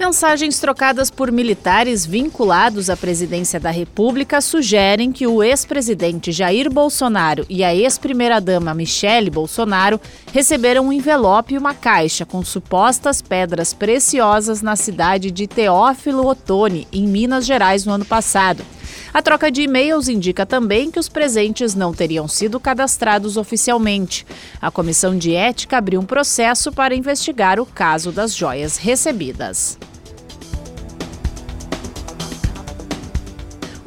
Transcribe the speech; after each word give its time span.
Mensagens 0.00 0.58
trocadas 0.58 1.10
por 1.10 1.30
militares 1.30 2.06
vinculados 2.06 2.88
à 2.88 2.96
presidência 2.96 3.60
da 3.60 3.70
República 3.70 4.40
sugerem 4.40 5.12
que 5.12 5.26
o 5.26 5.42
ex-presidente 5.42 6.32
Jair 6.32 6.70
Bolsonaro 6.70 7.44
e 7.50 7.62
a 7.62 7.74
ex-primeira-dama 7.74 8.72
Michele 8.72 9.28
Bolsonaro 9.28 10.00
receberam 10.32 10.86
um 10.86 10.92
envelope 10.92 11.52
e 11.52 11.58
uma 11.58 11.74
caixa 11.74 12.24
com 12.24 12.42
supostas 12.42 13.20
pedras 13.20 13.74
preciosas 13.74 14.62
na 14.62 14.74
cidade 14.74 15.30
de 15.30 15.46
Teófilo 15.46 16.26
Otoni, 16.26 16.88
em 16.90 17.06
Minas 17.06 17.44
Gerais, 17.44 17.84
no 17.84 17.92
ano 17.92 18.06
passado. 18.06 18.64
A 19.12 19.20
troca 19.20 19.50
de 19.50 19.62
e-mails 19.62 20.08
indica 20.08 20.46
também 20.46 20.90
que 20.90 20.98
os 20.98 21.10
presentes 21.10 21.74
não 21.74 21.92
teriam 21.92 22.26
sido 22.26 22.58
cadastrados 22.58 23.36
oficialmente. 23.36 24.26
A 24.62 24.70
comissão 24.70 25.18
de 25.18 25.34
ética 25.34 25.76
abriu 25.76 26.00
um 26.00 26.06
processo 26.06 26.72
para 26.72 26.94
investigar 26.94 27.60
o 27.60 27.66
caso 27.66 28.10
das 28.10 28.34
joias 28.34 28.78
recebidas. 28.78 29.78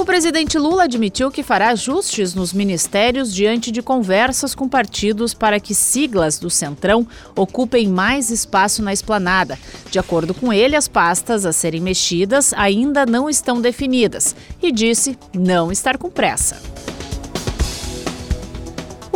O 0.03 0.06
presidente 0.06 0.59
Lula 0.59 0.84
admitiu 0.84 1.31
que 1.31 1.41
fará 1.41 1.69
ajustes 1.69 2.36
nos 2.36 2.52
ministérios 2.52 3.34
diante 3.34 3.72
de 3.72 3.81
conversas 3.81 4.53
com 4.53 4.68
partidos 4.68 5.34
para 5.34 5.62
que 5.62 5.74
siglas 5.74 6.38
do 6.38 6.50
Centrão 6.50 7.08
ocupem 7.34 7.88
mais 7.88 8.30
espaço 8.30 8.84
na 8.84 8.91
esplanada. 8.91 9.58
De 9.90 9.97
acordo 9.97 10.34
com 10.34 10.52
ele, 10.52 10.75
as 10.75 10.90
pastas 10.90 11.46
a 11.46 11.53
serem 11.53 11.80
mexidas 11.80 12.52
ainda 12.58 13.06
não 13.06 13.30
estão 13.30 13.62
definidas 13.62 14.36
e 14.62 14.74
disse 14.74 15.18
não 15.34 15.72
estar 15.72 15.97
com 15.97 16.09
pressa 16.09 16.72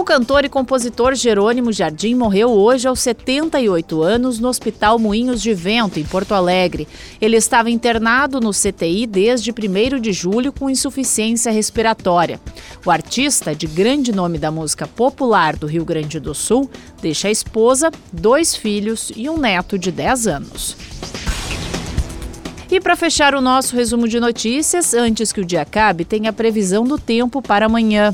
cantor 0.07 0.45
e 0.45 0.49
compositor 0.49 1.13
Jerônimo 1.15 1.73
Jardim 1.73 2.15
morreu 2.15 2.49
hoje 2.49 2.87
aos 2.87 3.01
78 3.01 4.01
anos 4.01 4.39
no 4.39 4.47
Hospital 4.47 4.97
Moinhos 4.97 5.41
de 5.41 5.53
Vento, 5.53 5.99
em 5.99 6.05
Porto 6.05 6.33
Alegre. 6.33 6.87
Ele 7.19 7.35
estava 7.35 7.69
internado 7.69 8.39
no 8.39 8.51
CTI 8.51 9.05
desde 9.05 9.51
1 9.51 9.99
de 9.99 10.13
julho 10.13 10.53
com 10.53 10.69
insuficiência 10.69 11.51
respiratória. 11.51 12.39
O 12.85 12.89
artista, 12.89 13.53
de 13.53 13.67
grande 13.67 14.13
nome 14.13 14.37
da 14.37 14.49
música 14.49 14.87
popular 14.87 15.57
do 15.57 15.67
Rio 15.67 15.83
Grande 15.83 16.21
do 16.21 16.33
Sul, 16.33 16.71
deixa 17.01 17.27
a 17.27 17.31
esposa, 17.31 17.91
dois 18.09 18.55
filhos 18.55 19.11
e 19.13 19.29
um 19.29 19.37
neto 19.37 19.77
de 19.77 19.91
10 19.91 20.27
anos. 20.27 20.77
E 22.71 22.79
para 22.79 22.95
fechar 22.95 23.35
o 23.35 23.41
nosso 23.41 23.75
resumo 23.75 24.07
de 24.07 24.21
notícias, 24.21 24.93
antes 24.93 25.33
que 25.33 25.41
o 25.41 25.45
dia 25.45 25.63
acabe, 25.63 26.05
tem 26.05 26.27
a 26.27 26.33
previsão 26.33 26.85
do 26.85 26.97
tempo 26.97 27.41
para 27.41 27.65
amanhã. 27.65 28.13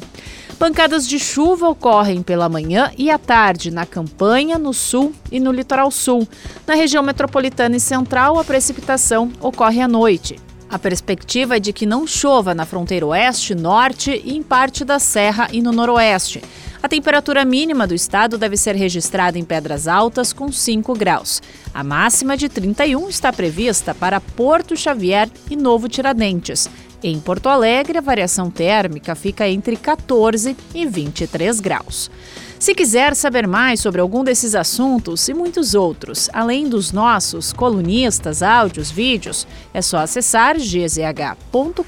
Pancadas 0.58 1.08
de 1.08 1.20
chuva 1.20 1.70
ocorrem 1.70 2.22
pela 2.22 2.48
manhã 2.48 2.92
e 2.98 3.10
à 3.10 3.18
tarde 3.18 3.70
na 3.70 3.86
campanha, 3.86 4.58
no 4.58 4.74
sul 4.74 5.14
e 5.32 5.40
no 5.40 5.52
litoral 5.52 5.92
sul. 5.92 6.28
Na 6.66 6.74
região 6.74 7.04
metropolitana 7.04 7.76
e 7.76 7.80
central, 7.80 8.40
a 8.40 8.44
precipitação 8.44 9.32
ocorre 9.42 9.82
à 9.82 9.88
noite. 9.88 10.40
A 10.70 10.80
perspectiva 10.80 11.58
é 11.58 11.60
de 11.60 11.72
que 11.72 11.86
não 11.86 12.08
chova 12.08 12.56
na 12.56 12.66
fronteira 12.66 13.06
oeste, 13.06 13.54
norte 13.54 14.22
e 14.24 14.36
em 14.36 14.42
parte 14.42 14.84
da 14.84 14.98
serra 14.98 15.48
e 15.52 15.62
no 15.62 15.72
noroeste. 15.72 16.42
A 16.82 16.90
temperatura 16.90 17.46
mínima 17.46 17.86
do 17.86 17.94
estado 17.94 18.38
deve 18.38 18.58
ser 18.58 18.76
registrada 18.76 19.38
em 19.38 19.44
Pedras 19.46 19.88
Altas, 19.88 20.34
com 20.34 20.52
5 20.52 20.94
graus. 20.96 21.42
A 21.74 21.84
máxima 21.84 22.36
de 22.36 22.50
31 22.50 23.08
está 23.08 23.32
prevista 23.32 23.94
para 23.94 24.20
Porto 24.20 24.76
Xavier 24.76 25.30
e 25.50 25.56
Novo 25.56 25.88
Tiradentes. 25.88 26.68
Em 27.04 27.20
Porto 27.20 27.50
Alegre, 27.50 27.98
a 27.98 28.02
variação 28.02 28.50
térmica 28.50 29.14
fica 29.14 29.48
entre 29.48 29.76
14 29.76 30.56
e 30.74 30.86
23 30.86 31.60
graus. 31.60 32.10
Se 32.58 32.74
quiser 32.74 33.14
saber 33.14 33.46
mais 33.46 33.82
sobre 33.82 34.00
algum 34.00 34.24
desses 34.24 34.56
assuntos 34.56 35.28
e 35.28 35.34
muitos 35.34 35.76
outros, 35.76 36.30
além 36.32 36.70
dos 36.70 36.94
nossos 36.94 37.52
colunistas, 37.52 38.42
áudios, 38.42 38.90
vídeos, 38.90 39.46
é 39.74 39.82
só 39.82 39.98
acessar 39.98 40.56
gzh.com.br 40.58 41.84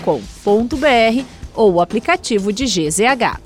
ou 1.54 1.74
o 1.76 1.82
aplicativo 1.82 2.52
de 2.52 2.66
GZH. 2.66 3.40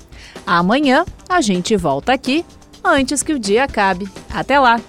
Amanhã 0.44 1.04
a 1.28 1.40
gente 1.40 1.76
volta 1.76 2.12
aqui 2.12 2.44
antes 2.82 3.22
que 3.22 3.32
o 3.32 3.38
dia 3.38 3.62
acabe. 3.62 4.08
Até 4.28 4.58
lá! 4.58 4.80